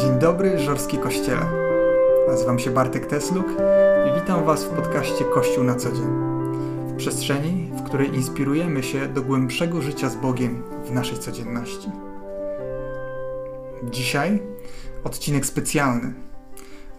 [0.00, 1.46] Dzień dobry, Żorski Kościele.
[2.28, 3.46] Nazywam się Bartek Tesluk
[4.08, 6.08] i witam Was w podcaście Kościół na co dzień.
[6.86, 11.88] W przestrzeni, w której inspirujemy się do głębszego życia z Bogiem w naszej codzienności.
[13.90, 14.42] Dzisiaj
[15.04, 16.14] odcinek specjalny,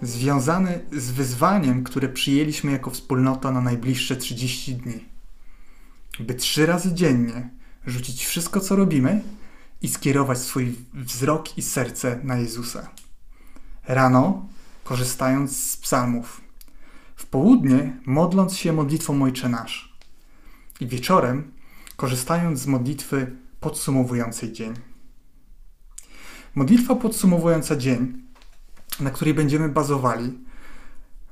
[0.02, 5.06] związany z wyzwaniem, które przyjęliśmy jako wspólnota na najbliższe 30 dni.
[6.20, 7.50] By trzy razy dziennie
[7.86, 9.22] rzucić wszystko, co robimy
[9.82, 12.90] i skierować swój wzrok i serce na Jezusa.
[13.88, 14.46] Rano,
[14.84, 16.42] korzystając z psalmów,
[17.16, 19.98] w południe modląc się modlitwą Ojcze Nasz
[20.80, 21.52] i wieczorem
[21.96, 24.74] korzystając z modlitwy podsumowującej dzień.
[26.56, 28.24] Modlitwa podsumowująca dzień,
[29.00, 30.40] na której będziemy bazowali,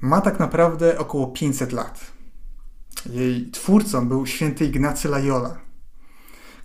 [0.01, 2.11] ma tak naprawdę około 500 lat.
[3.05, 5.57] Jej twórcą był święty Ignacy Loyola–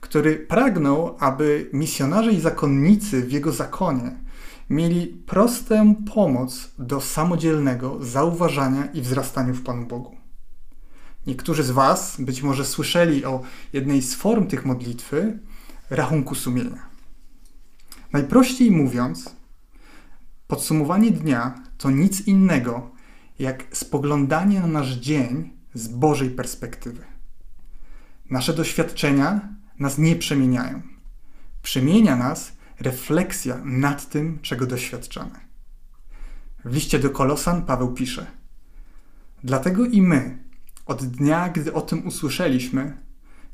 [0.04, 4.16] który pragnął, aby misjonarze i zakonnicy w jego zakonie
[4.70, 10.16] mieli prostą pomoc do samodzielnego zauważania i wzrastania w Panu Bogu.
[11.26, 15.38] Niektórzy z Was być może słyszeli o jednej z form tych modlitwy
[15.90, 16.82] rachunku sumienia.
[18.12, 19.36] Najprościej mówiąc,
[20.46, 22.90] podsumowanie dnia to nic innego
[23.38, 27.04] jak spoglądanie na nasz dzień z Bożej perspektywy.
[28.30, 30.82] Nasze doświadczenia nas nie przemieniają.
[31.62, 35.40] Przemienia nas refleksja nad tym, czego doświadczamy.
[36.64, 38.26] W liście do Kolosan Paweł pisze:
[39.44, 40.38] Dlatego i my,
[40.86, 42.96] od dnia, gdy o tym usłyszeliśmy,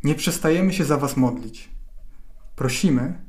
[0.05, 1.69] nie przestajemy się za Was modlić.
[2.57, 3.25] Prosimy,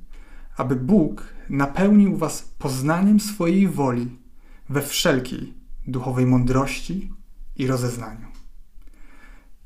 [0.58, 4.20] aby Bóg napełnił Was poznaniem swojej woli
[4.70, 5.54] we wszelkiej
[5.88, 7.14] duchowej mądrości
[7.56, 8.28] i rozeznaniu.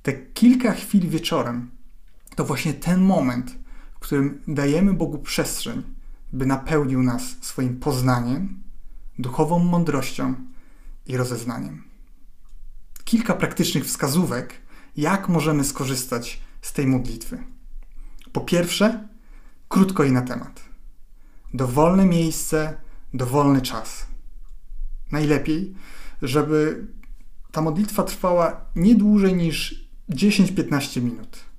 [0.01, 1.71] Te kilka chwil wieczorem
[2.35, 3.55] to właśnie ten moment,
[3.95, 5.83] w którym dajemy Bogu przestrzeń,
[6.33, 8.63] by napełnił nas swoim poznaniem,
[9.19, 10.35] duchową mądrością
[11.05, 11.83] i rozeznaniem.
[13.03, 14.53] Kilka praktycznych wskazówek,
[14.97, 17.43] jak możemy skorzystać z tej modlitwy.
[18.31, 19.07] Po pierwsze,
[19.69, 20.63] krótko i na temat.
[21.53, 22.77] Dowolne miejsce,
[23.13, 24.07] dowolny czas.
[25.11, 25.75] Najlepiej,
[26.21, 26.87] żeby
[27.51, 31.54] ta modlitwa trwała nie dłużej niż 10-15 minut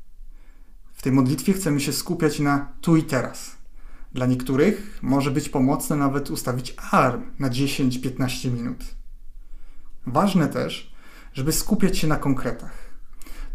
[1.07, 3.57] tej modlitwie chcemy się skupiać na tu i teraz.
[4.13, 8.85] Dla niektórych może być pomocne nawet ustawić alarm na 10-15 minut.
[10.07, 10.95] Ważne też,
[11.33, 12.73] żeby skupiać się na konkretach.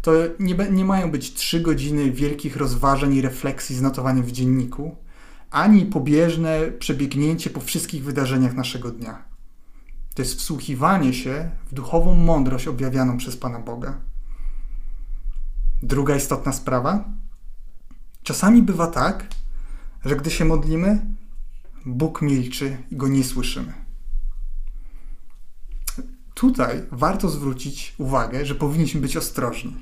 [0.02, 4.96] To nie, nie mają być 3 godziny wielkich rozważań i refleksji z notowaniem w dzienniku,
[5.50, 9.24] ani pobieżne przebiegnięcie po wszystkich wydarzeniach naszego dnia.
[10.14, 14.00] To jest wsłuchiwanie się w duchową mądrość objawianą przez Pana Boga.
[15.82, 17.21] Druga istotna sprawa
[18.22, 19.26] Czasami bywa tak,
[20.04, 21.06] że gdy się modlimy,
[21.86, 23.72] Bóg milczy i go nie słyszymy.
[26.34, 29.76] Tutaj warto zwrócić uwagę, że powinniśmy być ostrożni.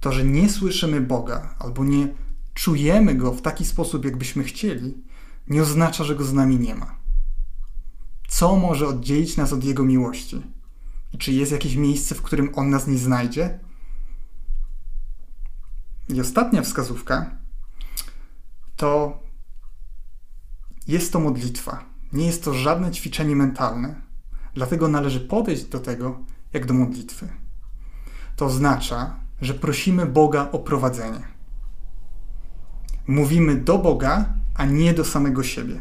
[0.00, 2.08] To, że nie słyszymy Boga albo nie
[2.54, 5.04] czujemy go w taki sposób, jakbyśmy chcieli,
[5.48, 6.98] nie oznacza, że go z nami nie ma.
[8.28, 10.42] Co może oddzielić nas od Jego miłości?
[11.12, 13.60] I czy jest jakieś miejsce, w którym On nas nie znajdzie?
[16.08, 17.43] I ostatnia wskazówka
[18.76, 19.22] to
[20.86, 21.84] jest to modlitwa.
[22.12, 24.00] Nie jest to żadne ćwiczenie mentalne.
[24.54, 26.18] Dlatego należy podejść do tego
[26.52, 27.28] jak do modlitwy.
[28.36, 31.20] To oznacza, że prosimy Boga o prowadzenie.
[33.06, 35.80] Mówimy do Boga, a nie do samego siebie.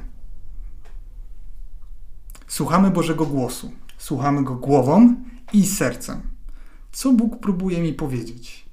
[2.48, 3.72] Słuchamy Bożego głosu.
[3.98, 5.16] Słuchamy go głową
[5.54, 6.22] i sercem.
[6.92, 8.66] Co Bóg próbuje mi powiedzieć?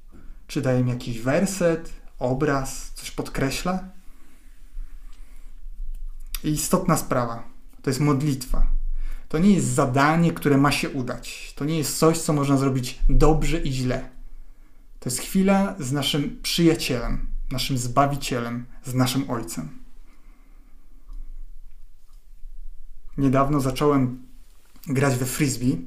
[0.47, 3.85] Czy daje mi jakiś werset, obraz, coś podkreśla?
[6.45, 7.49] Istotna sprawa
[7.83, 8.67] to jest modlitwa.
[9.29, 11.53] To nie jest zadanie, które ma się udać.
[11.57, 14.11] To nie jest coś, co można zrobić dobrze i źle.
[15.01, 19.69] To jest chwila z naszym przyjacielem, naszym zbawicielem, z naszym ojcem.
[23.19, 24.23] Niedawno zacząłem
[24.87, 25.87] grać we frisbee.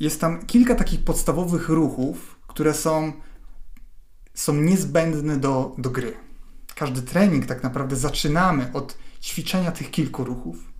[0.00, 3.12] Jest tam kilka takich podstawowych ruchów, które są,
[4.34, 6.14] są niezbędne do, do gry.
[6.74, 10.72] Każdy trening tak naprawdę zaczynamy od ćwiczenia tych kilku ruchów.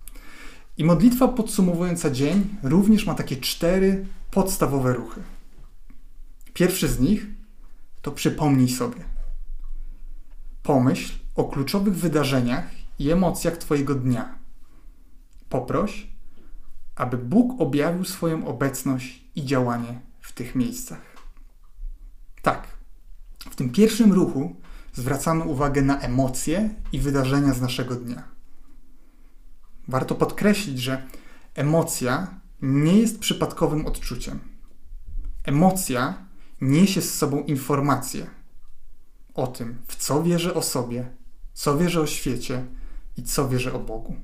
[0.77, 5.21] I modlitwa podsumowująca dzień również ma takie cztery podstawowe ruchy.
[6.53, 7.27] Pierwszy z nich
[8.01, 9.03] to przypomnij sobie.
[10.63, 12.69] Pomyśl o kluczowych wydarzeniach
[12.99, 14.35] i emocjach Twojego dnia.
[15.49, 16.07] Poproś,
[16.95, 21.01] aby Bóg objawił swoją obecność i działanie w tych miejscach.
[22.41, 22.67] Tak,
[23.39, 24.55] w tym pierwszym ruchu
[24.93, 28.34] zwracamy uwagę na emocje i wydarzenia z naszego dnia.
[29.87, 31.07] Warto podkreślić, że
[31.55, 34.39] emocja nie jest przypadkowym odczuciem.
[35.43, 36.25] Emocja
[36.61, 38.27] niesie z sobą informacje
[39.33, 41.11] o tym, w co wierzę o sobie,
[41.53, 42.65] co wierzę o świecie
[43.17, 44.15] i co wierzę o Bogu.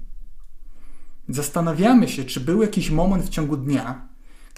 [1.30, 4.08] Zastanawiamy się, czy był jakiś moment w ciągu dnia,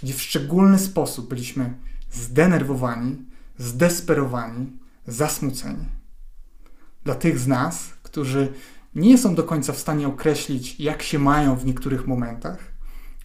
[0.02, 1.74] gdzie w szczególny sposób byliśmy
[2.12, 3.26] zdenerwowani,
[3.58, 4.72] zdesperowani,
[5.08, 5.86] zasmuceni.
[7.04, 8.54] Dla tych z nas, którzy
[8.96, 12.74] nie są do końca w stanie określić, jak się mają w niektórych momentach,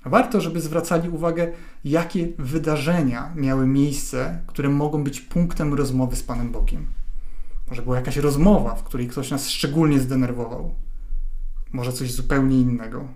[0.05, 1.53] warto, żeby zwracali uwagę,
[1.85, 6.87] jakie wydarzenia miały miejsce, które mogą być punktem rozmowy z Panem Bogiem.
[7.70, 10.75] Może była jakaś rozmowa, w której ktoś nas szczególnie zdenerwował.
[11.73, 13.09] Może coś zupełnie innego.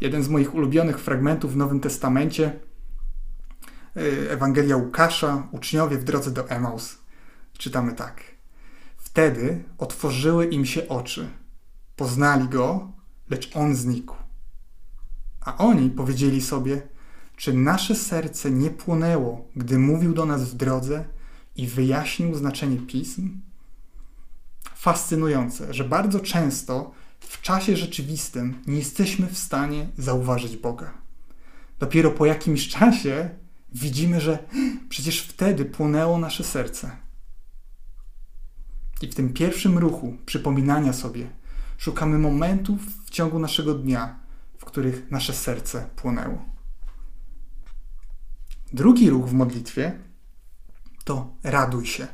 [0.00, 2.52] Jeden z moich ulubionych fragmentów w Nowym Testamencie,
[3.96, 6.98] y, Ewangelia Łukasza, uczniowie w drodze do Emaus.
[7.58, 8.29] Czytamy tak.
[9.10, 11.28] Wtedy otworzyły im się oczy.
[11.96, 12.92] Poznali go,
[13.30, 14.14] lecz on znikł.
[15.40, 16.82] A oni powiedzieli sobie,
[17.36, 21.04] czy nasze serce nie płonęło, gdy mówił do nas w drodze
[21.56, 23.40] i wyjaśnił znaczenie pism?
[24.74, 30.94] Fascynujące, że bardzo często w czasie rzeczywistym nie jesteśmy w stanie zauważyć Boga.
[31.78, 33.30] Dopiero po jakimś czasie
[33.72, 34.38] widzimy, że
[34.88, 37.09] przecież wtedy płonęło nasze serce.
[39.00, 41.30] I w tym pierwszym ruchu przypominania sobie
[41.78, 44.18] szukamy momentów w ciągu naszego dnia,
[44.58, 46.44] w których nasze serce płonęło.
[48.72, 49.98] Drugi ruch w modlitwie
[51.04, 52.06] to raduj się.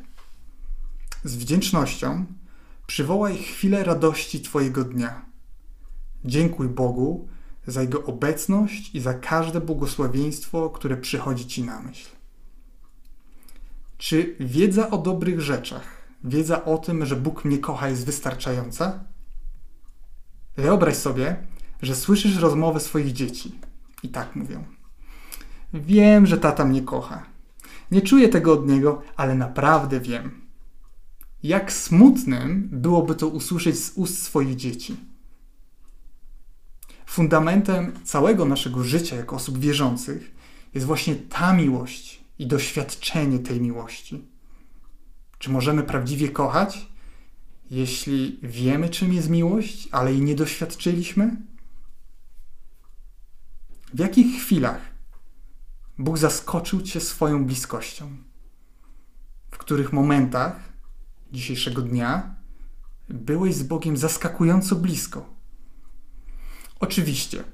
[1.24, 2.26] Z wdzięcznością
[2.86, 5.26] przywołaj chwilę radości Twojego dnia.
[6.24, 7.28] Dziękuj Bogu
[7.66, 12.08] za Jego obecność i za każde błogosławieństwo, które przychodzi Ci na myśl.
[13.98, 19.04] Czy wiedza o dobrych rzeczach, wiedza o tym, że Bóg mnie kocha, jest wystarczająca?
[20.56, 21.36] Wyobraź sobie,
[21.82, 23.58] że słyszysz rozmowę swoich dzieci
[24.02, 24.64] i tak mówią.
[25.74, 27.26] Wiem, że tata mnie kocha.
[27.90, 30.46] Nie czuję tego od niego, ale naprawdę wiem.
[31.42, 34.96] Jak smutnym byłoby to usłyszeć z ust swoich dzieci.
[37.06, 40.34] Fundamentem całego naszego życia jako osób wierzących
[40.74, 44.24] jest właśnie ta miłość i doświadczenie tej miłości.
[45.46, 46.88] Czy możemy prawdziwie kochać,
[47.70, 51.37] jeśli wiemy, czym jest miłość, ale jej nie doświadczyliśmy?
[53.94, 54.81] W jakich chwilach
[55.98, 58.16] Bóg zaskoczył Cię swoją bliskością?
[59.50, 60.72] W których momentach
[61.32, 62.34] dzisiejszego dnia
[63.08, 65.34] byłeś z Bogiem zaskakująco blisko?
[66.81, 67.44] Oczywiście,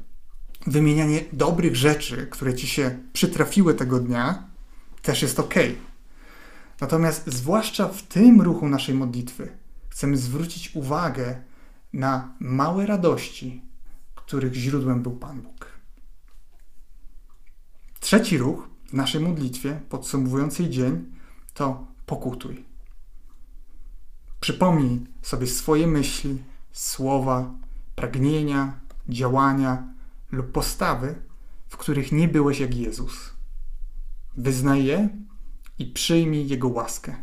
[0.66, 4.48] wymienianie dobrych rzeczy, które Ci się przytrafiły tego dnia,
[5.02, 5.54] też jest ok.
[6.82, 9.58] Natomiast zwłaszcza w tym ruchu naszej modlitwy
[9.88, 11.42] chcemy zwrócić uwagę
[11.92, 13.62] na małe radości,
[14.14, 15.66] których źródłem był Pan Bóg.
[18.00, 21.04] Trzeci ruch w naszej modlitwie podsumowującej dzień
[21.54, 22.64] to pokutuj.
[24.40, 26.42] Przypomnij sobie swoje myśli,
[26.72, 27.50] słowa,
[27.94, 29.94] pragnienia, działania
[30.32, 31.14] lub postawy,
[31.68, 33.32] w których nie byłeś jak Jezus.
[34.36, 35.08] Wyznaj je
[35.78, 37.14] i przyjmij Jego łaskę.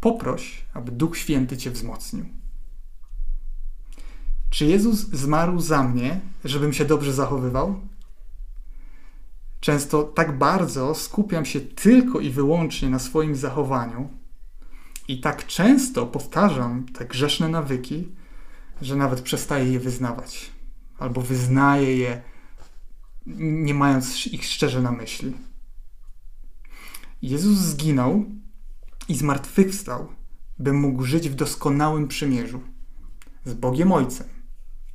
[0.00, 2.24] Poproś, aby Duch Święty Cię wzmocnił.
[4.50, 7.80] Czy Jezus zmarł za mnie, żebym się dobrze zachowywał?
[9.60, 14.08] Często tak bardzo skupiam się tylko i wyłącznie na swoim zachowaniu
[15.08, 18.08] i tak często powtarzam te grzeszne nawyki,
[18.82, 20.56] że nawet przestaję je wyznawać
[20.98, 22.22] albo wyznaję je,
[23.36, 25.32] nie mając ich szczerze na myśli.
[27.22, 28.24] Jezus zginął
[29.08, 30.08] i zmartwychwstał,
[30.58, 32.60] by mógł żyć w doskonałym przymierzu
[33.44, 34.28] z Bogiem Ojcem,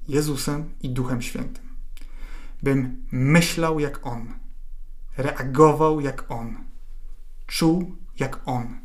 [0.08, 1.63] Jezusem i Duchem Świętym.
[2.63, 4.34] Bym myślał jak On,
[5.18, 6.56] reagował jak On,
[7.48, 8.80] czuł jak On,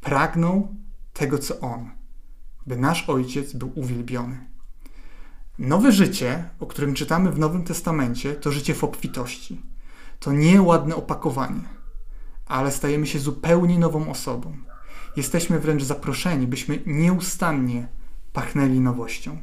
[0.00, 0.74] pragnął
[1.12, 1.90] tego, co On,
[2.66, 4.46] by nasz Ojciec był uwielbiony.
[5.58, 9.62] Nowe życie, o którym czytamy w Nowym Testamencie, to życie w obfitości.
[10.20, 11.81] To nie ładne opakowanie
[12.52, 14.56] ale stajemy się zupełnie nową osobą.
[15.16, 17.88] Jesteśmy wręcz zaproszeni, byśmy nieustannie
[18.32, 19.38] pachnęli nowością.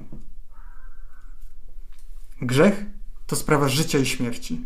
[2.41, 2.85] Grzech
[3.27, 4.65] to sprawa życia i śmierci.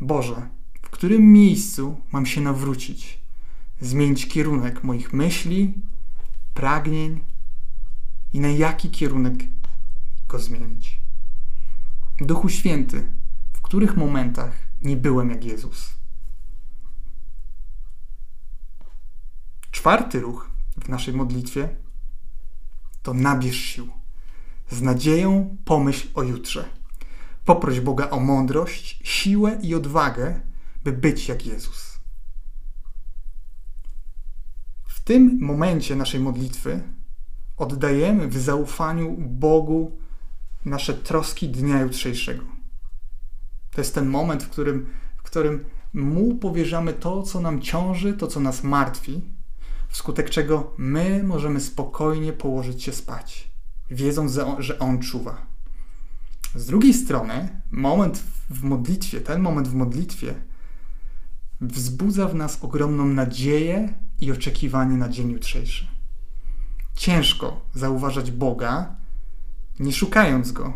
[0.00, 0.48] Boże,
[0.82, 3.20] w którym miejscu mam się nawrócić,
[3.80, 5.74] zmienić kierunek moich myśli,
[6.54, 7.24] pragnień
[8.32, 9.44] i na jaki kierunek
[10.28, 11.00] go zmienić?
[12.20, 13.12] Duchu Święty,
[13.52, 15.97] w których momentach nie byłem jak Jezus?
[19.78, 21.68] Czwarty ruch w naszej modlitwie
[23.02, 23.88] to nabierz sił.
[24.70, 26.64] Z nadzieją pomyśl o jutrze.
[27.44, 30.40] Poproś Boga o mądrość, siłę i odwagę,
[30.84, 31.98] by być jak Jezus.
[34.88, 36.82] W tym momencie naszej modlitwy
[37.56, 39.98] oddajemy w zaufaniu Bogu
[40.64, 42.44] nasze troski dnia jutrzejszego.
[43.70, 48.26] To jest ten moment, w którym, w którym Mu powierzamy to, co nam ciąży, to,
[48.26, 49.37] co nas martwi,
[49.88, 53.50] wskutek czego my możemy spokojnie położyć się spać,
[53.90, 55.46] wiedząc, że On czuwa.
[56.54, 60.34] Z drugiej strony, moment w modlitwie, ten moment w modlitwie
[61.60, 65.86] wzbudza w nas ogromną nadzieję i oczekiwanie na dzień jutrzejszy.
[66.94, 68.96] Ciężko zauważać Boga,
[69.80, 70.72] nie szukając Go.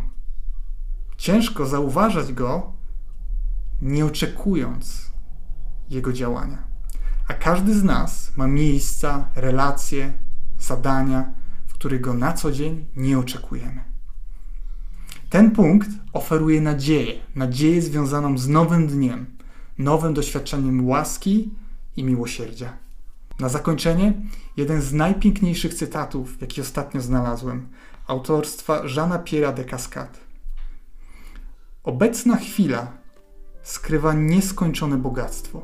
[1.16, 2.72] Ciężko zauważać Go,
[3.82, 5.12] nie oczekując
[5.90, 6.71] Jego działania.
[7.28, 10.12] A każdy z nas ma miejsca, relacje,
[10.58, 11.32] zadania,
[11.66, 13.84] w których Go na co dzień nie oczekujemy.
[15.30, 19.26] Ten punkt oferuje nadzieję, nadzieję związaną z nowym dniem,
[19.78, 21.50] nowym doświadczeniem łaski
[21.96, 22.76] i miłosierdzia.
[23.38, 24.12] Na zakończenie
[24.56, 27.68] jeden z najpiękniejszych cytatów, jaki ostatnio znalazłem,
[28.06, 30.18] autorstwa Jeana Pierre de Cascade.
[31.84, 32.92] Obecna chwila
[33.62, 35.62] skrywa nieskończone bogactwo,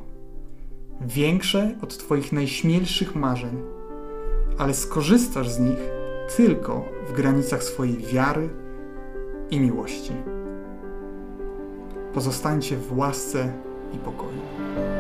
[1.01, 3.63] większe od Twoich najśmielszych marzeń,
[4.59, 5.79] ale skorzystasz z nich
[6.37, 8.49] tylko w granicach swojej wiary
[9.51, 10.13] i miłości.
[12.15, 13.53] Pozostańcie w łasce
[13.95, 14.98] i pokoju.